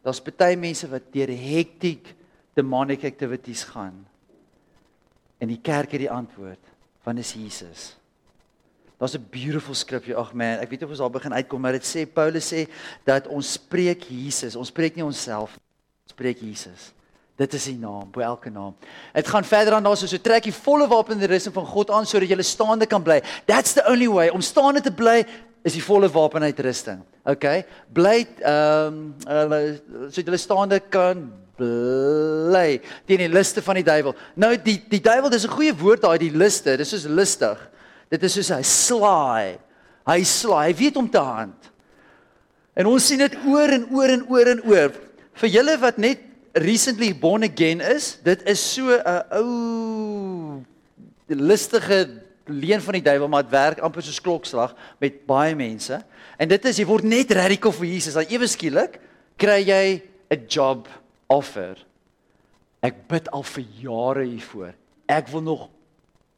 [0.03, 2.11] Daar's baie mense wat deur hectic
[2.53, 3.95] demonic activities gaan.
[5.39, 6.71] En die kerk het die antwoord,
[7.07, 7.93] want is Jesus.
[9.03, 10.15] Daar's 'n beautiful skrif.
[10.15, 12.69] Ag man, ek weet nie of ons daar begin uitkom, maar dit sê Paulus sê
[13.03, 14.55] dat ons spreek Jesus.
[14.55, 15.65] Ons spreek nie onsself nie.
[16.03, 16.93] Ons spreek Jesus.
[17.35, 18.75] Dit is die naam, bo elke naam.
[19.13, 22.29] Dit gaan verder aan daar so so trek die volle wapenrusting van God aan sodat
[22.29, 23.21] jy staande kan bly.
[23.45, 25.25] That's the only way om staande te bly
[25.63, 27.03] is die volle wapenuitrusting.
[27.25, 27.65] Okay?
[27.91, 34.15] Bly ehm um, hulle sodat jy staande kan bly teen die liste van die duiwel.
[34.35, 36.77] Nou die die duiwel dis 'n goeie woord daai die liste.
[36.77, 37.72] Dis soos listig.
[38.13, 39.57] Dit is soos hy slaai.
[40.05, 41.71] Hy slaai, hy weet om te hand.
[42.77, 44.93] En ons sien dit oor en oor en oor en oor.
[45.41, 46.21] Vir julle wat net
[46.61, 50.61] recently born again is, dit is so 'n ou
[51.27, 56.03] listige leen van die duiwel maar dit werk amper soos klokslag met baie mense.
[56.37, 58.13] En dit is jy word net radical vir Jesus.
[58.13, 58.99] Dan ewe skielik
[59.37, 60.87] kry jy 'n job
[61.27, 61.77] offer.
[62.83, 64.73] Ek bid al vir jare hiervoor.
[65.07, 65.69] Ek wil nog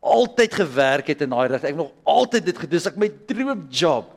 [0.05, 1.73] altyd gewerk het in daai rigting.
[1.73, 4.11] Ek nog altyd dit gedoen, ek my droomjob.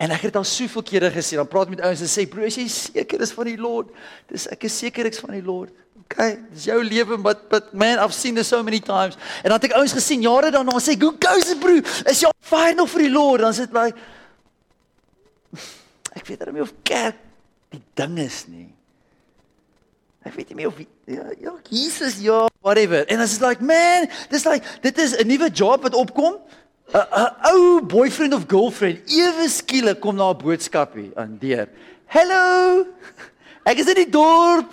[0.00, 2.56] En ek het al soveel kere gesê, dan praat met ouens en sê, "Bro, is
[2.56, 3.88] jy seker dis van die Lord?"
[4.28, 5.72] Dis ek is seker ek's van die Lord.
[6.04, 9.16] Okay, dis jou lewe, but but man, I've seen this so many times.
[9.44, 11.80] En dan het ek ouens gesien jare daarna sê, "Go it, bro?
[12.10, 13.96] Is jy fire nog vir die Lord?" Dan sê dit like
[16.12, 17.18] Ek weet nie of kerk
[17.70, 18.68] die ding is nie.
[20.26, 23.06] Ek weet nie of ja, ja Jesus ja, whatever.
[23.08, 26.36] En as is like, man, dis like dit is 'n nuwe job wat opkom.
[26.92, 31.68] 'n ou boyfriend of girlfriend ewe skielik kom na 'n boodskapie aan deur.
[32.06, 32.86] Hallo.
[33.64, 34.72] Ek is in die dorp.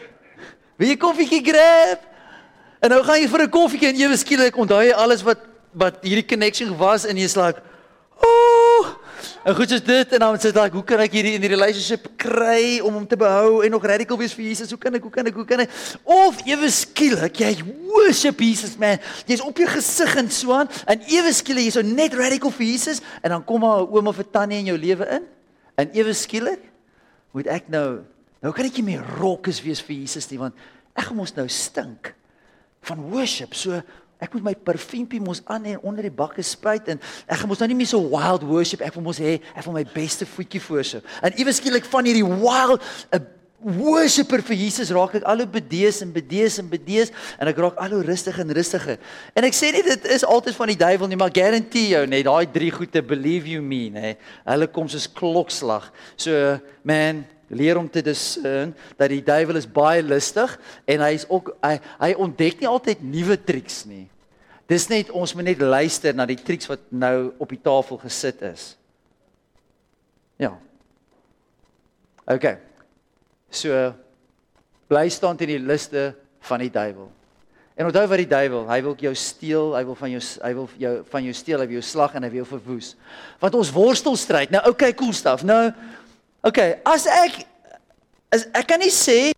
[0.78, 2.00] Wil jy koffietjie grab?
[2.80, 5.38] En nou gaan jy vir 'n koffietjie en ewe skielik onthou jy alles wat
[5.72, 7.60] wat hierdie connection was en jy's like,
[8.18, 8.49] "Ooh,
[9.40, 12.10] En goed soos dit en dan sê ek, hoe kan ek hierdie in die relationship
[12.20, 14.68] kry om hom te behou en nog radical wees vir Jesus?
[14.74, 15.06] Hoe kan ek?
[15.06, 15.38] Hoe kan ek?
[15.38, 15.72] Hoe kan ek?
[16.04, 17.54] Of ewe skielik jy
[17.88, 19.00] worship Jesus man.
[19.24, 22.66] Jy's op jou gesig en so aan en ewe skielik jy's so net radical vir
[22.68, 25.24] Jesus en dan kom maar 'n oom of 'n tannie in jou lewe in.
[25.80, 26.60] En ewe skielik
[27.32, 28.04] moet ek nou
[28.42, 30.54] nou kan ek nie meer rokkes wees vir Jesus nie want
[30.94, 32.12] ek gaan mos nou stink
[32.82, 33.54] van worship.
[33.54, 33.80] So
[34.20, 37.60] Ek moet my parfuumpie mos aan en onder die bakke spuit en ek gaan mos
[37.62, 40.62] nou nie meer so wild worship ek wil mos hê ek wil my beste voetjie
[40.62, 41.06] voorsit.
[41.24, 42.84] En iewes skielik van hierdie wild
[43.16, 43.26] 'n
[43.60, 47.80] worshipper vir Jesus raak ek al hoe bedees en bedees en bedees en ek raak
[47.82, 48.96] al hoe rustig en rustiger.
[49.36, 52.24] En ek sê nie dit is altyd van die duiwel nie, maar guarantee jou net
[52.24, 54.14] daai drie goeie believe you me, nê.
[54.48, 55.90] Hulle kom soos klokslag.
[56.16, 60.54] So man leer om te discern dat die duiwel is baie lustig
[60.86, 64.06] en hy is ook hy, hy ontdek nie altyd nuwe triks nie.
[64.70, 68.44] Dis net ons moet net luister na die triks wat nou op die tafel gesit
[68.46, 68.74] is.
[70.38, 70.54] Ja.
[72.30, 72.46] OK.
[73.50, 73.74] So
[74.90, 76.12] bly staan teen die liste
[76.46, 77.10] van die duiwel.
[77.80, 80.66] En onthou wat die duiwel, hy wil jou steel, hy wil van jou hy wil
[80.82, 82.90] jou van jou steel, hy wil jou slag en hy wil jou verwoes.
[83.40, 84.52] Want ons worstelstryd.
[84.52, 85.46] Nou okay, cool stuff.
[85.48, 85.70] Nou
[86.40, 87.44] Okay, as ek
[88.32, 89.34] as ek kan nie sê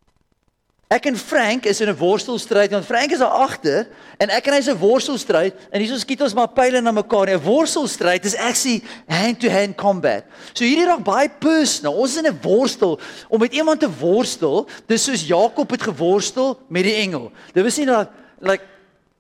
[0.93, 3.88] ek en Frank is in 'n worstelstryd want Frank is daar agter
[4.21, 7.27] en ek en hy is 'n worstelstryd en hierso skiet ons maar pile na mekaar.
[7.27, 10.25] 'n Worstelstryd is actually hand to hand combat.
[10.55, 11.95] So hierdie raak baie personal.
[11.95, 14.69] Ons is in 'n worstel om met iemand te worstel.
[14.87, 17.33] Dis soos Jakob het geworstel met die engel.
[17.53, 18.62] Dit was nie dat like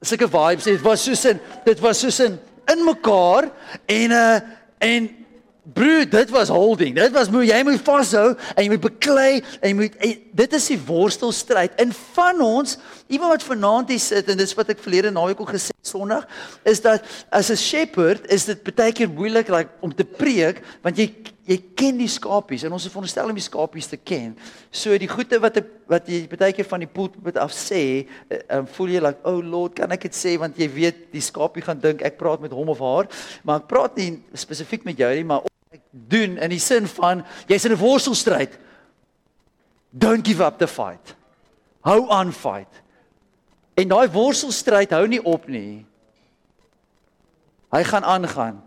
[0.00, 2.38] sulke vibes, dit was soos in dit was soos in
[2.70, 3.50] in mekaar
[3.86, 4.40] en uh
[4.78, 5.21] en
[5.62, 6.94] Broer, dit was holding.
[6.94, 10.56] Dit was moet jy moet vashou en jy moet beklei en jy moet en dit
[10.58, 11.76] is die worstelstryd.
[11.78, 12.74] In van ons,
[13.06, 16.26] iemand wat vanaand hier sit en dis wat ek verlede naweek ook gesê Sondag,
[16.66, 20.98] is dat as 'n shepherd is dit baie keer moeilik like, om te preek want
[20.98, 21.12] jy
[21.46, 24.36] jy ken die skapies en ons is veronderstel om die skapies te ken.
[24.70, 28.08] So die goeie wat ek, wat jy baie keer van die pulpit af sê,
[28.50, 31.62] um, voel jy like, "Oh Lord, kan ek dit sê want jy weet die skapie
[31.62, 33.06] gaan dink ek praat met hom of haar."
[33.44, 35.51] Maar ek praat nie spesifiek met jou nie, maar
[35.90, 38.58] doen in die sin van jy's in 'n worstelstryd.
[39.90, 41.14] Don't give up the fight.
[41.80, 42.82] Hou aan fight.
[43.74, 45.86] En daai worstelstryd hou nie op nie.
[47.72, 48.62] Hy gaan aangaan.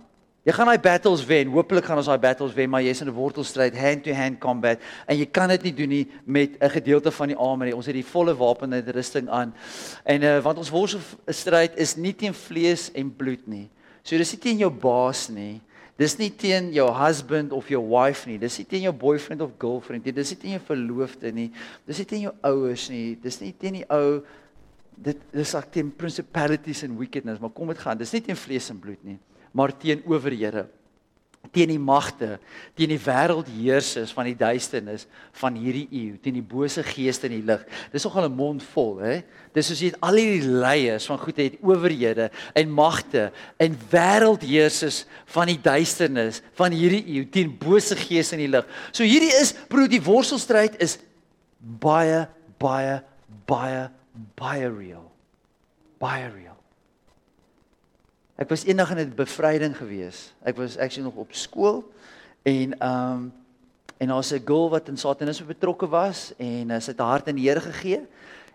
[0.46, 1.50] Jy gaan daai battles wen.
[1.50, 4.80] Hoopelik gaan ons daai battles wen, maar jy's in 'n worstelstryd, hand to hand combat
[5.08, 7.76] en jy kan dit nie doen nie met 'n gedeelte van die armor nie.
[7.76, 9.56] Ons het die volle wapenrusting aan.
[10.04, 13.70] En uh, want ons worstelstryd is nie teen vlees en bloed nie.
[14.04, 15.62] So dis nie teen jou baas nie.
[15.96, 18.36] Dis nie teen jou husband of jou wife nie.
[18.42, 20.14] Dis nie teen jou boyfriend of girlfriend nie.
[20.16, 21.52] Dis nie teen jou verloofde nie.
[21.88, 23.06] Dis nie teen jou ouers nie.
[23.24, 24.20] Dis nie teen die ou
[24.96, 28.00] dit dis ak teen principalities and wickedness, maar kom dit gaan.
[28.00, 29.18] Dis nie teen vlees en bloed nie,
[29.56, 30.66] maar teen owerhede
[31.52, 32.38] teen die magte,
[32.78, 35.06] teen die wêreldheersers van die duisternis
[35.40, 37.66] van hierdie eeu, teen die bose geeste in die lig.
[37.92, 39.24] Dis nogal 'n mond vol, hè?
[39.54, 45.06] Dis soos jy het al hierdie leiers van goed het owerhede en magte en wêreldheersers
[45.26, 48.66] van die duisternis van hierdie eeu teen bose geeste in die lig.
[48.92, 51.00] So hierdie is broer die worstelstryd is
[51.60, 52.28] baie
[52.60, 53.02] baie
[53.46, 53.90] baie
[54.36, 55.12] baie real.
[56.00, 56.45] Baie real.
[58.36, 60.34] Ek was eendag in 'n bevryding gewees.
[60.44, 61.92] Ek was actually nog op skool
[62.44, 63.34] en ehm um,
[63.98, 67.28] en daar's 'n girl wat in satanisme betrokke was en uh, sy het haar hart
[67.28, 68.02] aan die Here gegee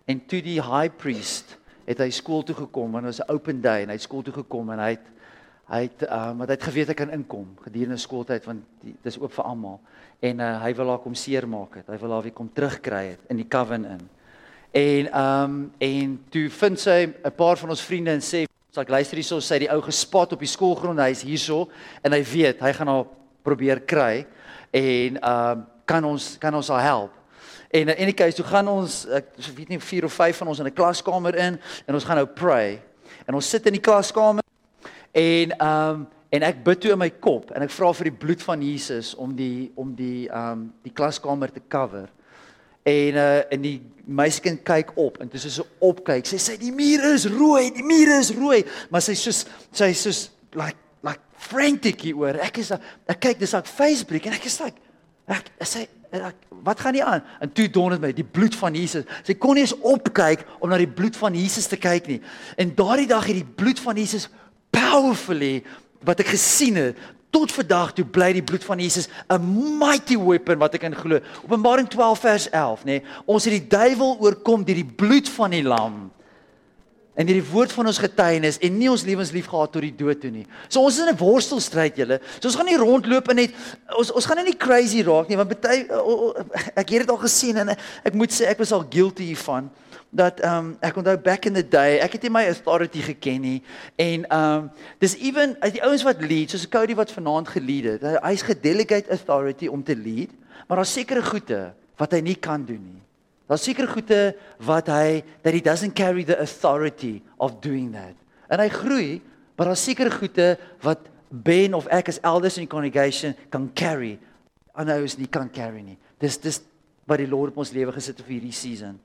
[0.05, 3.61] en toe die high priest het hy skool toe gekom want dit was 'n open
[3.61, 5.07] day en hy het skool toe gekom en hy het
[5.71, 9.07] hy het ehm um, want hy het geweet hy kan inkom gedurende skooltyd want dit
[9.07, 9.81] is oop vir almal
[10.21, 11.87] en uh, hy wil haar kom seermaak het.
[11.89, 14.09] Hy wil haar weer kom terugkry het in die coven in.
[14.71, 18.79] En ehm um, en toe vind sy 'n paar van ons vriende en sê So
[18.85, 21.65] ek luister hierso, sy die ou gespot op die skoolgrond, hy's hierso
[22.07, 23.09] en hy weet hy gaan haar
[23.43, 24.23] probeer kry
[24.71, 27.17] en ehm uh, kan ons kan ons haar help.
[27.75, 30.61] En in any case, toe gaan ons ek weet nie 4 of 5 van ons
[30.63, 32.79] in 'n klaskamer in en ons gaan nou pray.
[33.27, 34.45] En ons sit in die klaskamer
[35.13, 38.19] en ehm um, en ek bid toe in my kop en ek vra vir die
[38.23, 42.07] bloed van Jesus om die om die ehm um, die klaskamer te cover.
[42.89, 43.79] En uh in die
[44.11, 47.87] meisiekind kyk op en toe sy so opkyk, sy sê die mure is rooi, die
[47.87, 52.41] mure is rooi, maar sy soos sy soos like like frantic oor.
[52.43, 54.81] Ek is ek kyk dis ek Facebook en ek is like
[55.31, 57.23] ek sê ek, wat gaan nie aan?
[57.39, 59.07] En toe dawn dit my, die bloed van Jesus.
[59.27, 62.19] Sy kon nie eens opkyk om na die bloed van Jesus te kyk nie.
[62.59, 64.27] En daardie dag het die bloed van Jesus
[64.75, 65.61] powerfully
[66.07, 66.99] wat ek gesien het
[67.31, 71.21] tot vandag toe bly die bloed van Jesus 'n mighty weapon wat ek in glo.
[71.45, 72.85] Openbaring 12 vers 11, nê.
[72.85, 76.11] Nee, ons het die duiwel oorkom deur die bloed van die lam
[77.21, 80.21] en hierdie woord van ons getuienis en nie ons lewens lief gehad tot die dood
[80.23, 80.47] toe nie.
[80.69, 82.21] So ons is in 'n worstelstryd julle.
[82.41, 83.53] So ons gaan nie rondloop en net
[83.99, 85.87] ons ons gaan nie crazy raak nie want baie
[86.81, 87.69] ek het dit al gesien en
[88.05, 89.71] ek moet sê ek was al guilty hiervan
[90.11, 93.41] dat ehm um, ek onthou back in the day ek het nie my authority geken
[93.41, 93.59] nie
[93.97, 97.93] en ehm um, dis even as die ouens wat lead soos Cody wat vanaand gelead
[97.95, 100.35] het hy's gedelegate authority om te lead
[100.67, 103.05] maar daar's sekere goede wat hy nie kan doen nie
[103.51, 108.15] Daar's seker goede wat hy that he doesn't carry the authority of doing that.
[108.47, 109.19] En hy groei,
[109.59, 110.55] maar daar's seker goede
[110.87, 114.19] wat Ben of ek as elders in congregation kan carry.
[114.75, 115.99] Ander ouens nie kan carry nie.
[116.23, 116.61] Dis dis
[117.11, 119.01] wat die Lord op ons lewe gesit het vir hierdie season.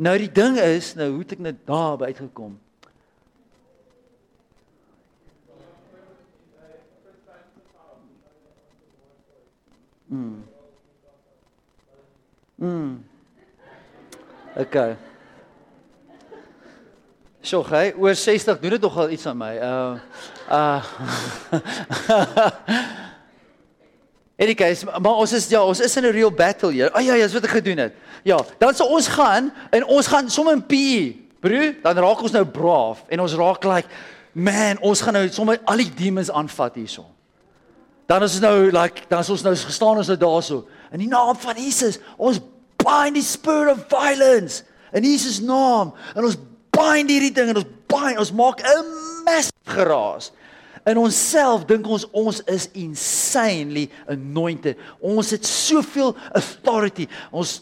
[0.00, 2.54] Nou die ding is, nou hoe het ek net daar by uitgekom?
[10.08, 10.38] Mm.
[12.56, 12.94] Mm.
[14.56, 14.96] Okay.
[17.44, 19.52] So, hy oor 60 doen dit nogal iets aan my.
[19.60, 20.00] Uh
[20.48, 20.80] uh
[24.40, 26.90] Anyways, maar ons is ja, ons is in 'n real battle hier.
[26.90, 27.94] Ag ja, ja, dis wat ek gedoen het.
[28.24, 31.16] Ja, dan sou ons gaan en ons gaan sommer in PE.
[31.40, 33.88] Bro, dan raak ons nou braaf en ons raak like
[34.32, 37.04] man, ons gaan nou sommer al die demons aanvat hierso.
[38.06, 41.36] Dan is nou like dan is ons nou gestaan ons nou daarso in die naam
[41.36, 41.98] van Jesus.
[42.16, 42.40] Ons
[42.80, 46.38] bind die spirit of violence in Jesus naam en ons
[46.72, 48.84] bind hierdie ding en ons bind ons maak 'n
[49.24, 50.32] massive geraas.
[50.86, 52.68] In onsself dink ons ons is
[53.30, 54.78] insanely anointed.
[55.00, 57.06] Ons het soveel authority.
[57.30, 57.60] Ons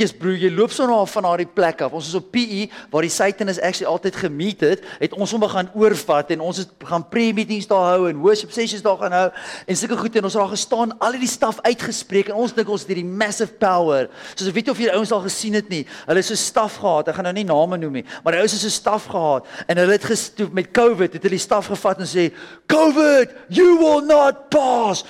[0.00, 1.92] Jesus broer, jy loop so na van daardie plek af.
[1.96, 5.42] Ons is op PE waar die Satan is actually altyd gemeet het, het ons hom
[5.44, 9.26] begin oorvat en ons het gaan pre-meetings daar hou en worship sessions daar gaan hou
[9.66, 12.70] en sulke goed en ons het daar gestaan, al die staf uitgespreek en ons dink
[12.72, 14.08] ons het hierdie massive power.
[14.32, 15.82] Soos ek weet of julle ouens al gesien het nie.
[16.06, 17.12] Hulle het so staf gehad.
[17.12, 19.82] Ek gaan nou nie name noem nie, maar die ouens het so staf gehad en
[19.84, 22.30] hulle het gestoep met COVID, het hulle die staf gevat en sê,
[22.72, 25.04] "COVID, you will not pass."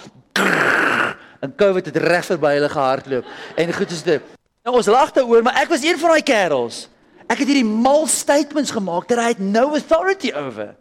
[1.41, 3.25] En COVID het reg verby hulle gehardloop.
[3.57, 4.40] En goed is dit.
[4.65, 6.85] Nou ons lag daaroor, maar ek was een van daai kerels.
[7.31, 10.75] Ek het hierdie mal statements gemaak dat hy het no authority over.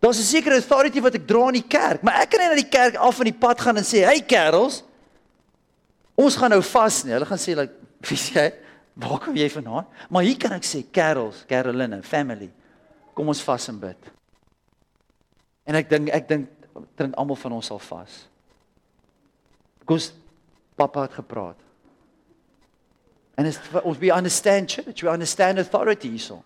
[0.00, 2.54] Daar's 'n sekere authority wat ek dra in die kerk, maar ek kan nie na
[2.54, 4.84] die kerk af van die pad gaan en sê, "Hey kerels,
[6.14, 8.52] ons gaan nou vas nie." Hulle gaan sê like, "Wie sê?
[8.94, 12.50] Waar kom jy vandaan?" Maar hier kan ek sê, "Kerels, Caroline, family,
[13.14, 13.96] kom ons vas en bid."
[15.64, 16.48] En ek dink ek dink
[16.96, 18.28] drink almal van ons sal vas.
[19.78, 20.12] Because
[20.78, 21.58] Papa het gepraat.
[23.38, 26.42] En is ons we understand church, we understand authority so.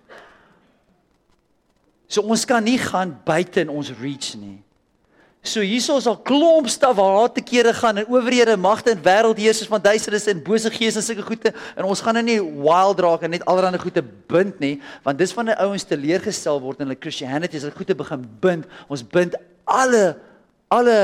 [2.09, 4.61] So ons kan nie gaan buite in ons reach nie.
[5.43, 9.01] So hierso is al klomp staf waar haar te kere gaan en owerhede, magte en
[9.03, 13.01] wêreldheersers van duisternis en bose gees en sulke goede en ons gaan nou nie wild
[13.03, 16.63] raak en net allerlei goede bind nie, want dis van die ouens te leer gestel
[16.63, 18.69] word in hulle Christianity as hulle goede begin bind.
[18.87, 19.35] Ons bind
[19.67, 20.05] alle
[20.73, 20.99] alle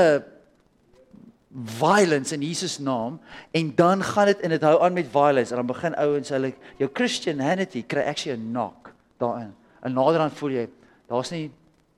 [1.49, 3.19] violence in Jesus naam
[3.51, 6.53] en dan gaan dit en dit hou aan met violence en dan begin ouens hulle
[6.77, 9.55] jou Christianity kry actually 'n knock daarin.
[9.81, 10.69] En nader aan voel jy
[11.07, 11.51] daar's nie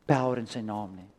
[0.06, 1.10] power in sy naam nie.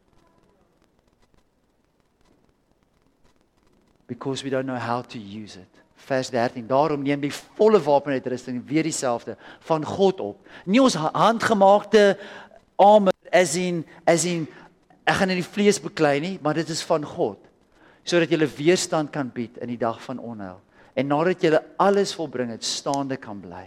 [4.07, 5.69] Because we don't know how to use it.
[5.95, 6.67] Vers 13.
[6.67, 10.47] Daarom neem die volle wapenuitrusting weer dieselfde van God op.
[10.65, 12.19] Nie ons handgemaakte
[12.77, 14.49] armor as in as in
[15.05, 17.52] ek gaan in die vlees beklei nie, maar dit is van God
[18.05, 20.61] sodat jy weerstand kan bied in die dag van onheil
[20.99, 23.65] en nadat jy alles volbring het staande kan bly.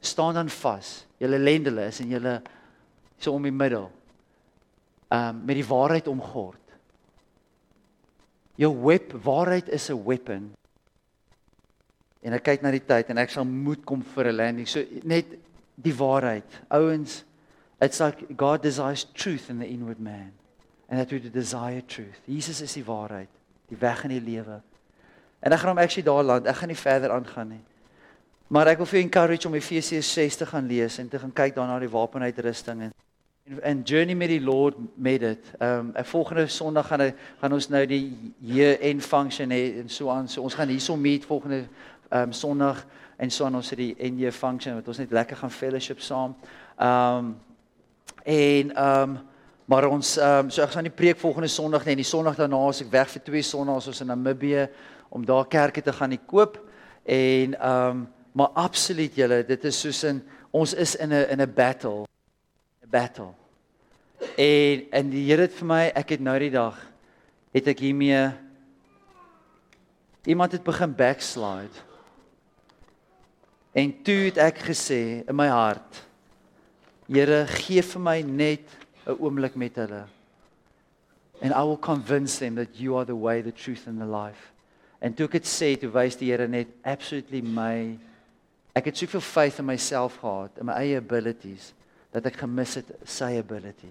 [0.00, 1.04] Staan dan vas.
[1.20, 2.38] Julle lendele is en julle
[3.18, 3.90] so om die middel
[5.12, 6.62] um met die waarheid omgord.
[8.58, 10.52] Jou web waarheid is 'n weapon.
[12.22, 14.80] En ek kyk na die tyd en ek sal moet kom vir 'n landing so
[15.04, 15.26] net
[15.74, 16.44] die waarheid.
[16.70, 17.24] Ouens
[17.80, 20.32] it's like god desires truth in the inward man
[20.88, 22.20] and that we desire truth.
[22.24, 23.28] Jesus is die waarheid,
[23.68, 24.60] die weg en die lewe.
[25.40, 26.46] En ek gaan hom actually daar land.
[26.46, 27.64] Ek gaan nie verder aangaan nie.
[28.48, 31.54] Maar ek wil vir encourage om Efesiërs 6 te gaan lees en te gaan kyk
[31.58, 32.96] daarna die wapenuitrusting en
[33.64, 35.52] en journey met die Lord met dit.
[35.58, 40.10] Ehm um, volgende Sondag gaan gaan ons nou die year end function hê en so
[40.10, 40.28] aan.
[40.28, 41.64] So ons gaan hierso meet volgende
[42.08, 42.86] ehm um, Sondag
[43.16, 46.36] en so aan ons het die year function wat ons net lekker gaan fellowship saam.
[46.76, 47.36] Ehm um,
[48.24, 49.18] en ehm um,
[49.68, 51.92] Maar ons ehm um, so ek gaan nie preek volgende Sondag nie.
[51.92, 54.62] En die Sondag daarna as ek weg vir twee Sondae ons in Namibië
[55.12, 56.56] om daar kerke te gaan koop.
[57.04, 61.42] En ehm um, maar absoluut julle dit is soos in ons is in 'n in
[61.42, 62.06] 'n battle.
[62.80, 63.34] 'n battle.
[64.36, 66.76] En en die Here het vir my ek het nou die dag
[67.52, 68.32] het ek hiermee
[70.24, 71.76] iemand het begin backslide.
[73.72, 76.06] En toe het ek gesê in my hart
[77.06, 80.04] Here gee vir my net 'n oomblik met hulle.
[81.40, 84.52] And I will convince them that you are the way, the truth and the life.
[84.98, 87.98] En toe ek dit sê, toe wys die Here net absolutely my
[88.74, 91.72] ek het soveel faith in myself gehad, in my eie abilities
[92.14, 93.90] dat ek gemis het sy ability.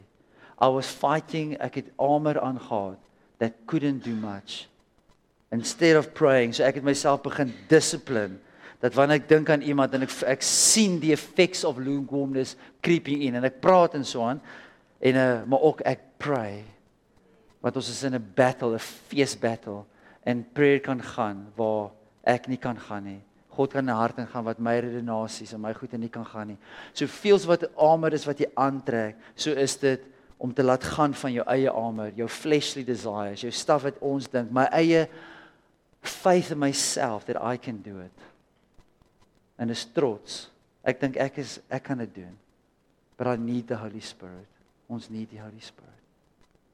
[0.60, 2.98] I was fighting, ek het armor aangetree
[3.40, 4.68] that couldn't do much.
[5.52, 8.42] Instead of praying, so ek het myself begin dissipline
[8.82, 13.24] dat wanneer ek dink aan iemand en ek ek sien die effects of lukewarmness creeping
[13.26, 14.42] in en ek praat en so aan
[15.00, 16.64] en uh, maar ook ek pray
[17.62, 19.84] want ons is in 'n battle 'n fees battle
[20.24, 21.92] en prayer kan gaan waar
[22.24, 23.22] ek nie kan gaan nie.
[23.50, 26.48] God kan in my hart ingaan wat my redenasies en my goede nie kan gaan
[26.48, 26.58] nie.
[26.94, 30.02] So veels wat armor is wat jy aantrek so is dit
[30.38, 34.28] om te laat gaan van jou eie armor jou fleshly desires jou stuff wat ons
[34.28, 35.08] dink my eie
[36.02, 38.28] faith in myself that I can do it.
[39.58, 40.52] En is trots.
[40.84, 42.38] Ek dink ek is ek kan dit doen.
[43.18, 44.57] But I need the holy spirit
[44.88, 45.97] Ons need die Holy Spirit.